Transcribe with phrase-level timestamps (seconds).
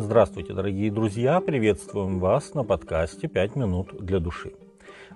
[0.00, 1.40] Здравствуйте, дорогие друзья!
[1.40, 4.52] Приветствуем вас на подкасте «5 минут для души».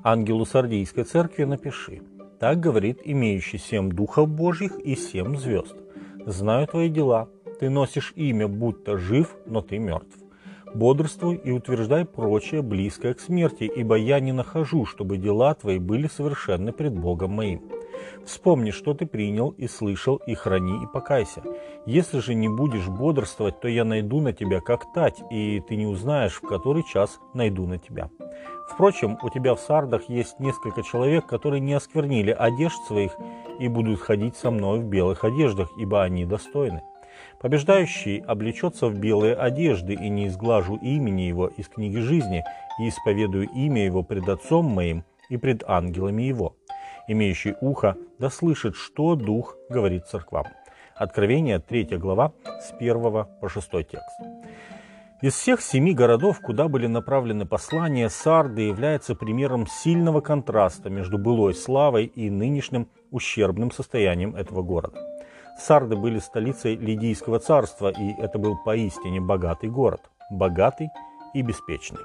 [0.03, 2.03] Ангелу Сардийской церкви напиши.
[2.41, 5.77] Так говорит имеющий семь духов Божьих и семь звезд.
[6.27, 7.29] Знаю твои дела.
[7.61, 10.19] Ты носишь имя, будто жив, но ты мертв.
[10.75, 16.09] Бодрствуй и утверждай прочее, близкое к смерти, ибо я не нахожу, чтобы дела твои были
[16.09, 17.63] совершенны пред Богом моим.
[18.25, 21.43] Вспомни, что ты принял и слышал, и храни, и покайся.
[21.87, 25.87] Если же не будешь бодрствовать, то я найду на тебя как тать, и ты не
[25.87, 28.11] узнаешь, в который час найду на тебя.
[28.69, 33.13] Впрочем, у тебя в сардах есть несколько человек, которые не осквернили одежд своих
[33.59, 36.83] и будут ходить со мной в белых одеждах, ибо они достойны.
[37.41, 42.45] Побеждающий облечется в белые одежды, и не изглажу имени его из книги жизни,
[42.79, 46.57] и исповедую имя его пред Отцом моим и пред ангелами его.
[47.09, 50.47] Имеющий ухо да слышит, что Дух говорит церквам.
[50.95, 54.21] Откровение, 3 глава, с 1 по 6 текст.
[55.21, 61.55] Из всех семи городов, куда были направлены послания, Сарды является примером сильного контраста между былой
[61.55, 64.99] славой и нынешним ущербным состоянием этого города.
[65.59, 70.89] Сарды были столицей Лидийского царства, и это был поистине богатый город, богатый
[71.35, 72.03] и беспечный.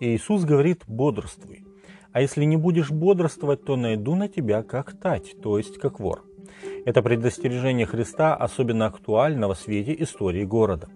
[0.00, 1.69] Иисус говорит «бодрствуй».
[2.12, 6.24] А если не будешь бодрствовать, то найду на тебя как тать, то есть как вор.
[6.84, 10.88] Это предостережение Христа особенно актуально в свете истории города.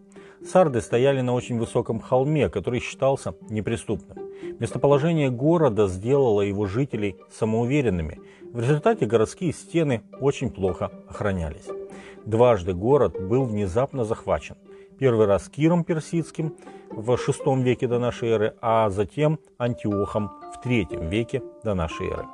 [0.44, 4.18] Сарды стояли на очень высоком холме, который считался неприступным.
[4.58, 8.20] Местоположение города сделало его жителей самоуверенными.
[8.52, 11.66] В результате городские стены очень плохо охранялись.
[12.26, 14.56] Дважды город был внезапно захвачен.
[14.98, 16.54] Первый раз Киром Персидским
[16.90, 22.26] в VI веке до нашей эры, а затем Антиохом в III веке до нашей эры.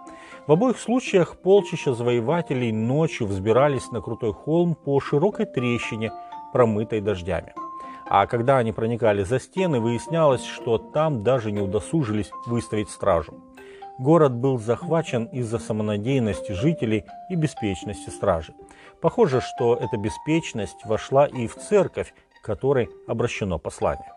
[0.47, 6.13] В обоих случаях полчища завоевателей ночью взбирались на крутой холм по широкой трещине,
[6.53, 7.55] промытой дождями.
[8.07, 13.35] А когда они проникали за стены, выяснялось, что там даже не удосужились выставить стражу.
[13.99, 18.55] Город был захвачен из-за самонадеянности жителей и беспечности стражи.
[19.01, 22.13] Похоже, что эта беспечность вошла и в церковь,
[22.43, 24.13] которой обращено послание.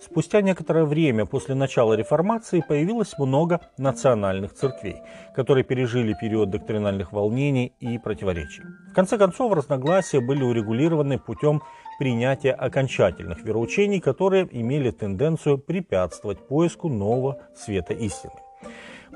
[0.00, 5.02] Спустя некоторое время после начала реформации появилось много национальных церквей,
[5.34, 8.62] которые пережили период доктринальных волнений и противоречий.
[8.90, 11.62] В конце концов, разногласия были урегулированы путем
[11.98, 18.34] принятия окончательных вероучений, которые имели тенденцию препятствовать поиску нового света истины.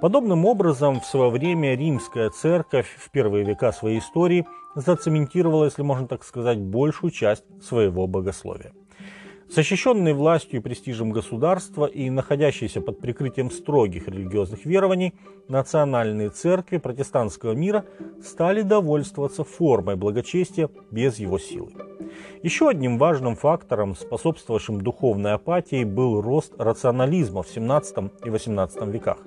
[0.00, 6.06] Подобным образом, в свое время римская церковь в первые века своей истории зацементировала, если можно
[6.06, 8.72] так сказать, большую часть своего богословия.
[9.50, 15.14] Защищенные властью и престижем государства и находящиеся под прикрытием строгих религиозных верований,
[15.48, 17.84] национальные церкви протестантского мира
[18.22, 21.72] стали довольствоваться формой благочестия без его силы.
[22.42, 29.18] Еще одним важным фактором, способствовавшим духовной апатии, был рост рационализма в 17 и 18 веках.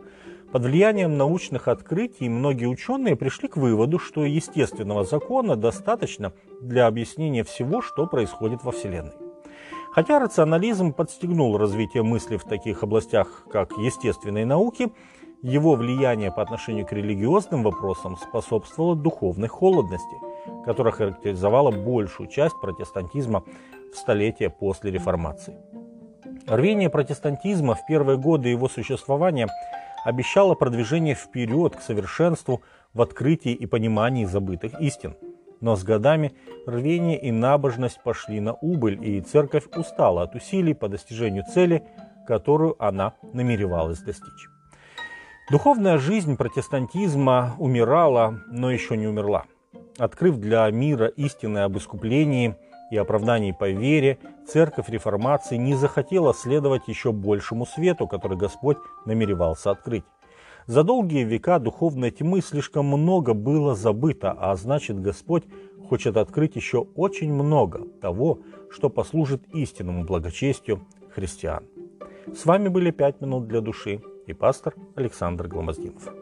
[0.52, 7.46] Под влиянием научных открытий многие ученые пришли к выводу, что естественного закона достаточно для объяснения
[7.46, 9.14] всего, что происходит во Вселенной.
[9.94, 14.92] Хотя рационализм подстегнул развитие мысли в таких областях, как естественные науки,
[15.42, 20.16] его влияние по отношению к религиозным вопросам способствовало духовной холодности,
[20.66, 23.44] которая характеризовала большую часть протестантизма
[23.94, 25.58] в столетия после реформации.
[26.46, 29.48] Рвение протестантизма в первые годы его существования
[30.04, 32.62] обещало продвижение вперед к совершенству
[32.94, 35.16] в открытии и понимании забытых истин–
[35.62, 36.34] но с годами
[36.66, 41.84] рвение и набожность пошли на убыль, и церковь устала от усилий по достижению цели,
[42.28, 44.50] которую она намеревалась достичь.
[45.50, 49.46] Духовная жизнь протестантизма умирала, но еще не умерла.
[49.98, 52.56] Открыв для мира истины об искуплении
[52.92, 59.72] и оправдании по вере, церковь реформации не захотела следовать еще большему свету, который Господь намеревался
[59.72, 60.04] открыть.
[60.68, 65.44] За долгие века духовной тьмы слишком много было забыто, а значит Господь
[65.90, 68.40] хочет открыть еще очень много того,
[68.70, 70.86] что послужит истинному благочестию
[71.16, 71.64] христиан.
[72.28, 76.14] С вами были «Пять минут для души» и пастор Александр Гломоздинов.